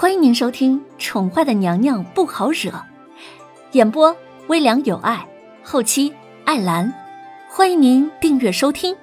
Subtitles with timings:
[0.00, 2.70] 欢迎您收听《宠坏的娘娘不好惹》，
[3.72, 5.28] 演播微凉有爱，
[5.64, 6.14] 后期
[6.44, 6.94] 艾兰。
[7.50, 8.96] 欢迎您订阅收听。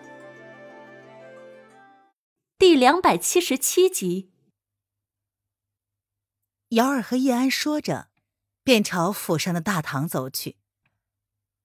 [2.57, 4.31] 第两百七十七集，
[6.69, 8.07] 瑶儿和叶安说着，
[8.63, 10.55] 便朝府上的大堂走去。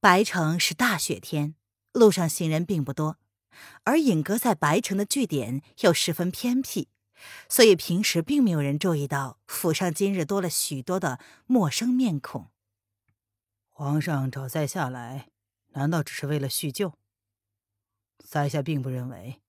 [0.01, 1.55] 白城是大雪天，
[1.93, 3.19] 路上行人并不多，
[3.85, 6.89] 而隐阁在白城的据点又十分偏僻。
[7.49, 12.51] 所以平时并没有人注意到府上今日多了许多的陌生面孔。
[13.69, 15.29] 皇上找在下来，
[15.71, 16.95] 难道只是为了叙旧？
[18.19, 19.41] 在下并不认为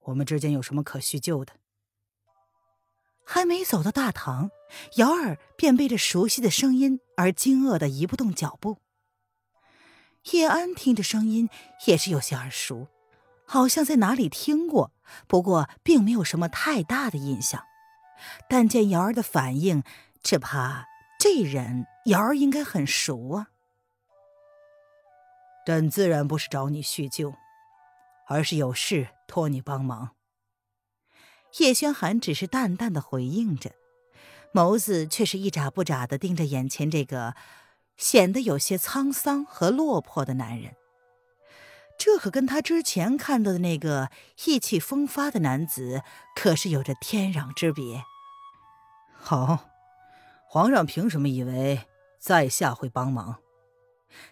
[0.00, 1.54] 我们之间有什么可叙旧的。
[3.24, 4.50] 还没走到大堂，
[4.96, 8.78] 瑶儿便被这熟悉的声音而惊愕的移不动脚步。
[10.32, 11.48] 叶安听着声音
[11.86, 12.88] 也是有些耳熟。
[13.46, 14.92] 好像在哪里听过，
[15.26, 17.64] 不过并没有什么太大的印象。
[18.48, 19.82] 但见瑶儿的反应，
[20.22, 20.86] 只怕
[21.18, 23.48] 这人瑶儿应该很熟啊。
[25.64, 27.34] 朕自然不是找你叙旧，
[28.28, 30.10] 而是有事托你帮忙。
[31.58, 33.72] 叶轩寒只是淡淡的回应着，
[34.52, 37.34] 眸子却是一眨不眨的盯着眼前这个
[37.96, 40.74] 显得有些沧桑和落魄的男人。
[41.98, 44.10] 这可跟他之前看到的那个
[44.44, 46.02] 意气风发的男子，
[46.34, 48.04] 可是有着天壤之别。
[49.12, 49.70] 好，
[50.46, 51.86] 皇上凭什么以为
[52.18, 53.40] 在下会帮忙？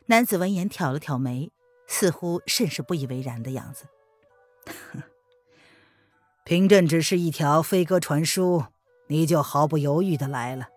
[0.07, 1.51] 男子闻言挑了挑眉，
[1.87, 3.87] 似乎甚是不以为然的样子。
[6.45, 8.67] 凭朕只是一条飞鸽传书，
[9.09, 10.69] 你就毫不犹豫的来了？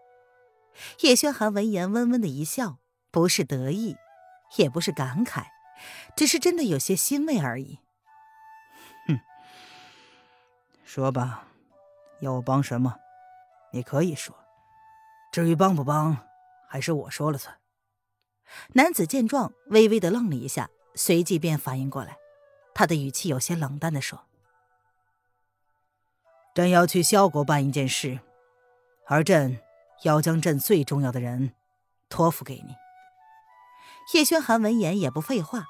[1.01, 2.77] 叶轩寒闻言温温的一笑，
[3.11, 3.97] 不是得意，
[4.55, 5.45] 也不是感慨。
[6.15, 7.79] 只是真的有些欣慰而已。
[9.07, 9.19] 哼，
[10.83, 11.47] 说吧，
[12.21, 12.95] 要我帮什么？
[13.71, 14.35] 你可以说。
[15.31, 16.17] 至于帮不帮，
[16.67, 17.57] 还是我说了算。
[18.73, 22.17] 男子见状，微微的愣了一下，随即便反应过来，
[22.73, 24.25] 他的语气有些冷淡的说
[26.55, 28.19] ：“朕要去萧国办一件事，
[29.05, 29.61] 而朕
[30.03, 31.53] 要将朕最重要的人
[32.09, 32.75] 托付给你。”
[34.13, 35.65] 叶轩寒闻言也不废话，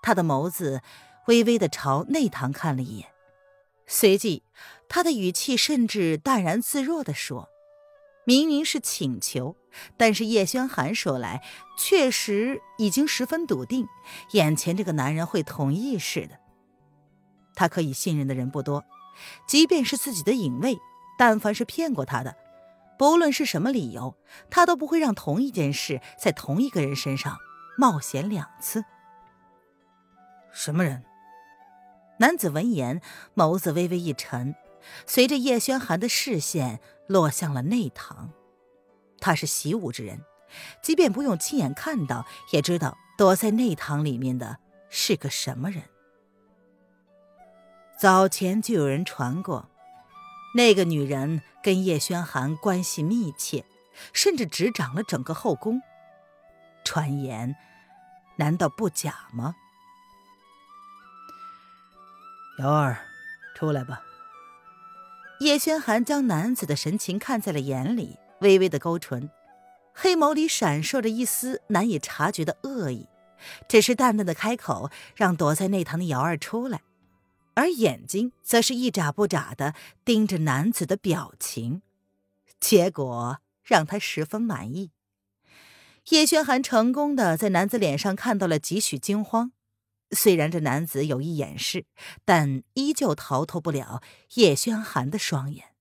[0.00, 0.80] 他的眸子
[1.26, 3.08] 微微的朝内堂看了一眼，
[3.86, 4.42] 随即
[4.88, 7.50] 他的语气甚至淡然自若的说
[8.24, 9.56] ：“明明是请求，
[9.98, 11.42] 但是叶轩寒说来，
[11.76, 13.86] 确实已经十分笃定，
[14.30, 16.38] 眼前这个男人会同意似的。
[17.54, 18.82] 他可以信任的人不多，
[19.46, 20.78] 即便是自己的影卫，
[21.18, 22.34] 但凡是骗过他的，
[22.98, 24.16] 不论是什么理由，
[24.48, 27.36] 他都不会让同一件事在同一个人身上。”
[27.76, 28.84] 冒险两次。
[30.52, 31.04] 什么人？
[32.18, 33.00] 男子闻言，
[33.34, 34.54] 眸子微微一沉，
[35.06, 38.30] 随着叶轩寒的视线落向了内堂。
[39.18, 40.20] 他是习武之人，
[40.82, 44.58] 即便不用亲眼看到，也知道躲在内堂里面的
[44.90, 45.82] 是个什么人。
[47.98, 49.68] 早前就有人传过，
[50.54, 53.64] 那个女人跟叶轩寒关系密切，
[54.12, 55.80] 甚至执掌了整个后宫。
[56.92, 57.56] 传言，
[58.36, 59.56] 难道不假吗？
[62.58, 62.98] 瑶儿，
[63.54, 64.02] 出来吧。
[65.40, 69.30] 叶轩寒将男子的神情看在了眼里，微微的勾唇，
[69.94, 73.08] 黑眸里闪烁着一丝难以察觉的恶意，
[73.66, 76.82] 只是淡淡的开口，让躲在内堂的瑶儿出来，
[77.54, 79.72] 而眼睛则是一眨不眨的
[80.04, 81.80] 盯着男子的表情，
[82.60, 84.90] 结果让他十分满意。
[86.10, 89.52] 叶轩寒成功的在男子脸上看到了几许惊慌，
[90.10, 91.86] 虽然这男子有意掩饰，
[92.24, 94.02] 但依旧逃脱不了
[94.34, 95.74] 叶轩寒的双眼。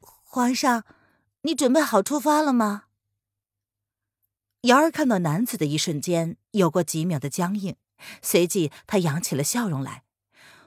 [0.00, 0.84] 皇上，
[1.42, 2.84] 你准备好出发了吗？
[4.62, 7.76] 瑶儿看到男子的一瞬间，有过几秒的僵硬，
[8.22, 10.04] 随即她扬起了笑容来，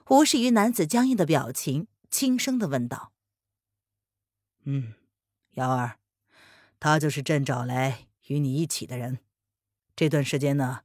[0.09, 3.11] 无视于男子僵硬的表情，轻声的问道
[4.65, 4.93] ：“嗯，
[5.51, 5.97] 瑶儿。”
[6.81, 9.19] 他就是朕找来与你一起的人，
[9.95, 10.79] 这段时间呢，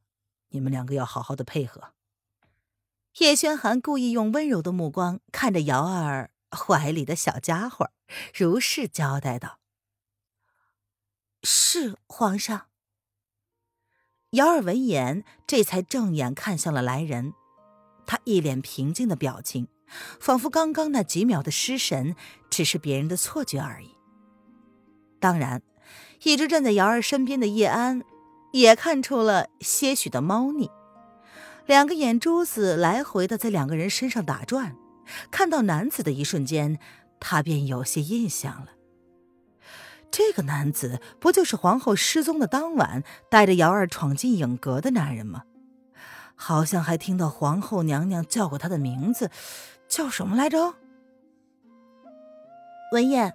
[0.51, 1.95] 你们两个要好好的配合。
[3.21, 7.91] 叶轩寒故意用温柔的目光看着瑶儿怀里的小家伙，
[8.35, 9.59] 如是交代道
[11.43, 12.67] ：“是皇上。”
[14.33, 17.33] 瑶儿闻言，这才正眼看向了来人，
[18.05, 19.69] 他一脸平静的表情，
[20.21, 22.15] 仿佛刚刚那几秒的失神
[22.51, 23.95] 只是别人的错觉而已。
[25.19, 25.63] 当然。
[26.23, 28.03] 一直站在瑶儿身边的叶安，
[28.53, 30.71] 也看出了些许的猫腻，
[31.67, 34.77] 两个眼珠子来回的在两个人身上打转。
[35.31, 36.79] 看到男子的一瞬间，
[37.21, 38.73] 他便有些印象了。
[40.11, 45.45] 这个男子不就是皇后失踪的当晚带着瑶儿闯进影阁的男人吗？
[46.35, 49.31] 好像还听到皇后娘娘叫过他的名字，
[49.89, 50.75] 叫什么来着？
[52.93, 53.33] 文燕，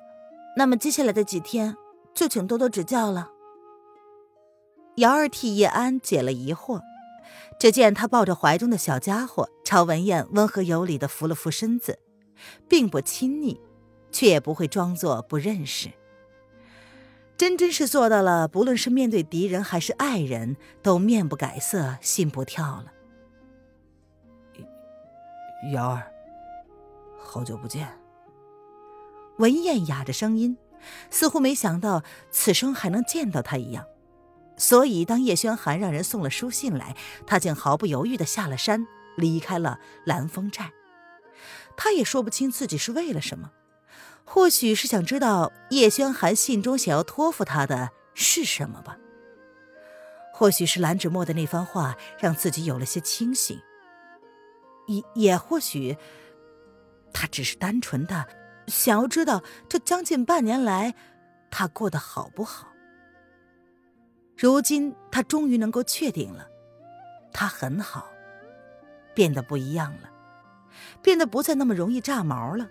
[0.56, 1.76] 那么接下来的几天
[2.14, 3.30] 就请多多指教了。
[4.98, 6.82] 瑶儿替叶安解了疑惑，
[7.60, 12.00] 只见他抱着怀中的小家伙，朝文燕温和有礼的扶了扶身子，
[12.68, 13.60] 并不亲昵，
[14.12, 15.90] 却也不会装作不认识。
[17.38, 22.86] 真真是做到了，不论是面对敌人还是爱人，都面不改色，心不跳了。
[25.72, 26.12] 瑶儿，
[27.18, 27.88] 好久不见。
[29.38, 30.56] 文燕哑着声音，
[31.10, 33.86] 似乎没想到此生还能见到他一样。
[34.58, 36.96] 所以，当叶轩寒让人送了书信来，
[37.26, 38.86] 他竟毫不犹豫的下了山，
[39.18, 40.72] 离开了蓝风寨。
[41.76, 43.52] 他也说不清自己是为了什么。
[44.24, 48.98] 或许是想知道叶轩寒信中想要托付他的是什么吧。
[50.34, 53.60] 或许是蓝芷墨的那番话让自己有了些清醒。
[54.88, 55.98] 也也或许，
[57.12, 58.28] 他只是单纯的
[58.72, 60.96] 想要知道这将近半年来
[61.50, 62.70] 他过得好不好。
[64.38, 66.48] 如今他终于能够确定了，
[67.32, 68.10] 他很好，
[69.14, 70.10] 变得不一样了，
[71.02, 72.68] 变得不再那么容易炸毛了。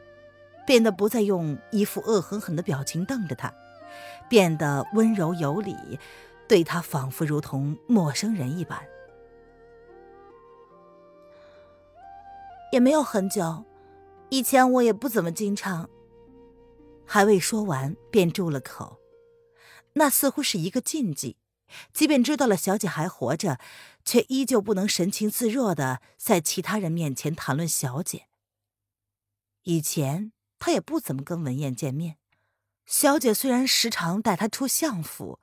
[0.67, 3.53] 变得不再用一副恶狠狠的表情瞪着他，
[4.29, 5.99] 变得温柔有礼，
[6.47, 8.79] 对他仿佛如同陌生人一般。
[12.71, 13.65] 也没有很久，
[14.31, 15.91] 以前我也不怎么经常。
[17.07, 19.01] 还未说完，便住了口。
[19.95, 21.37] 那似乎是一个禁忌，
[21.93, 23.59] 即便知道了小姐还活着，
[24.05, 28.27] 却依旧不能神情自若的在其他人面前谈论小姐。
[29.65, 30.33] 以前。
[30.63, 32.19] 他也不怎么跟文燕见面，
[32.85, 35.41] 小姐虽然时常带他出相府，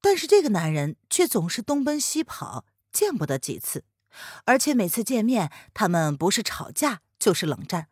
[0.00, 3.84] 但是这个男人却总是东奔西跑，见不得几次，
[4.46, 7.88] 而且每次见面，他们不是吵架就是冷战，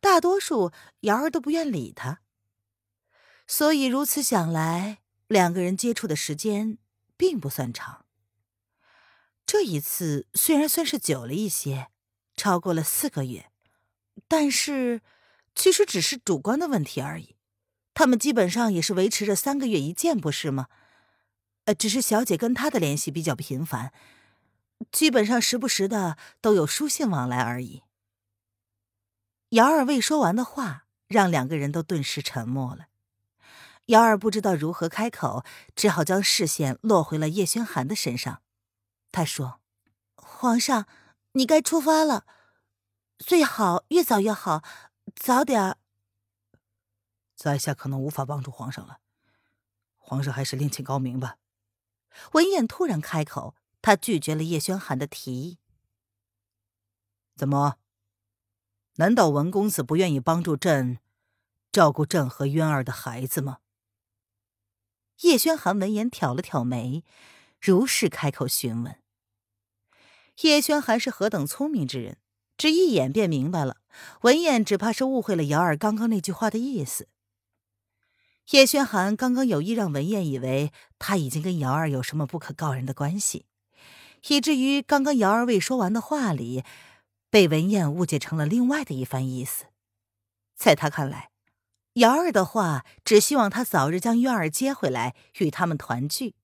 [0.00, 2.20] 大多数瑶儿都不愿理他。
[3.46, 6.78] 所以如此想来，两个人接触的时间
[7.16, 8.04] 并不算长。
[9.46, 11.88] 这一次虽然算是久了一些，
[12.36, 13.50] 超过了四个月，
[14.28, 15.02] 但是。
[15.56, 17.36] 其实只是主观的问题而已，
[17.94, 20.66] 他们基本上也是维持着三个月一见，不是吗？
[21.66, 23.92] 呃，只是小姐跟他的联系比较频繁，
[24.90, 27.83] 基本上时不时的都有书信往来而已。
[29.50, 32.88] 瑶儿未说完的话，让两个人都顿时沉默了。
[33.86, 35.44] 姚二不知道如何开口，
[35.76, 38.42] 只好将视线落回了叶轩寒的身上。
[39.12, 39.60] 他说
[40.16, 40.86] ：“皇上，
[41.32, 42.26] 你该出发了，
[43.18, 44.64] 最好越早越好。”
[45.14, 45.76] 早点。
[47.36, 49.00] 在下可能无法帮助皇上了，
[49.98, 51.36] 皇上还是另请高明吧。
[52.32, 55.58] 文燕突然开口，他拒绝了叶轩寒的提议。
[57.36, 57.76] 怎么？
[58.96, 60.98] 难道文公子不愿意帮助朕
[61.72, 63.58] 照顾朕和渊儿的孩子吗？
[65.22, 67.02] 叶轩寒闻言挑了挑眉，
[67.60, 68.96] 如是开口询问。
[70.42, 72.18] 叶轩寒是何等聪明之人。
[72.56, 73.78] 只一眼便明白了，
[74.20, 77.08] 文燕只怕是误会了瑶儿刚刚那句话的意思。
[78.50, 83.46] 叶轩寒刚刚有意让文燕以为他已经跟瑶儿有什么不可告人的关系，
[84.28, 86.62] 以至于刚刚瑶儿未说完的话里，
[87.34, 89.64] 被文燕误解成了另外的一番意思。
[90.54, 91.32] 在他看来，
[91.94, 96.36] 瑶儿的话只希望他早日将渊儿接回来与他们团聚，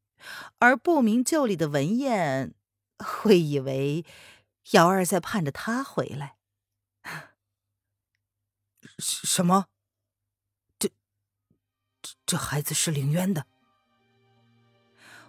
[0.59, 2.55] 而不明就里的文燕
[2.99, 4.05] 会以为。
[4.73, 6.35] 瑶儿在盼着他回来。
[8.99, 9.67] 什么？
[10.77, 10.91] 这
[12.03, 13.47] 这这孩子是凌渊的。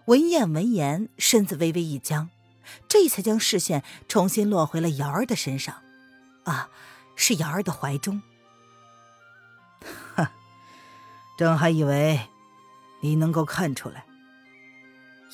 [0.05, 2.31] 文燕闻言，身子微微一僵，
[2.87, 5.75] 这才将视线重新落回了瑶儿的身上。
[6.43, 6.69] 啊，
[7.15, 8.21] 是瑶儿的怀中。
[10.15, 10.31] 哈，
[11.37, 12.27] 朕还以为
[13.01, 14.05] 你能够看出来。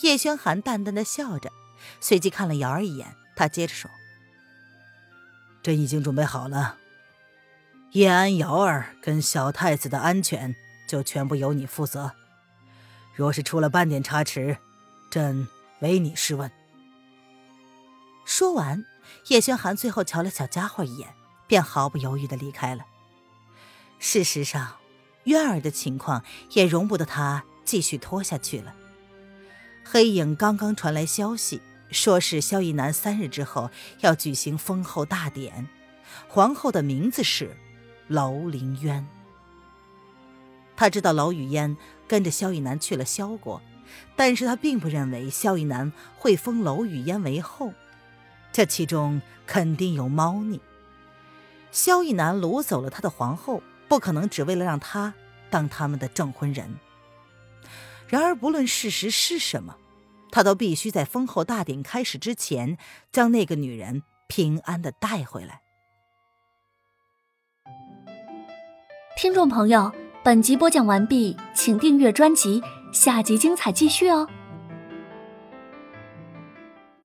[0.04, 1.52] 叶轩寒淡淡的笑着，
[2.00, 3.16] 随即看了瑶儿一眼。
[3.36, 3.90] 他接着说
[5.64, 6.78] ：“朕已经准备好了，
[7.92, 10.56] 叶安、瑶儿跟小太子的安全
[10.88, 12.12] 就全部由你负责。
[13.16, 14.58] 若是出了半点差池，
[15.10, 15.48] 朕
[15.80, 16.52] 唯你是问。”
[18.38, 18.86] 说完，
[19.30, 21.16] 叶轩寒最后瞧了小家伙一眼，
[21.48, 22.86] 便毫不犹豫的离开了。
[23.98, 24.76] 事实上，
[25.24, 28.76] 渊儿的情况也容不得他继续拖下去了。
[29.84, 31.60] 黑影刚刚传来消息。
[31.90, 35.68] 说是萧逸南三日之后要举行封后大典，
[36.28, 37.58] 皇后的名字是
[38.08, 39.08] 楼凌渊。
[40.76, 41.76] 他知道楼雨嫣
[42.08, 43.60] 跟着萧逸南去了萧国，
[44.16, 47.74] 但是他并不认为萧逸南会封楼雨嫣为后，
[48.58, 50.60] 这其中肯定有猫腻。
[51.70, 55.14] 萧逸南掳走了他的皇后，不可能只为了让他
[55.52, 56.80] 当他们的证婚人。
[58.08, 59.76] 然而，不论事实是什么，
[60.32, 62.80] 他都必须在封后大典开始之前，
[63.12, 65.62] 将那个女人平安的带回来。
[69.16, 69.92] 听众朋友，
[70.24, 74.28] 本集播讲完毕，请订阅专辑，下集精彩继续哦。